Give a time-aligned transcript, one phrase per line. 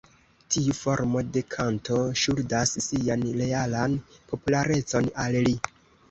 [0.53, 3.93] Tiu formo de kanto ŝuldas sian realan
[4.31, 5.55] popularecon al li.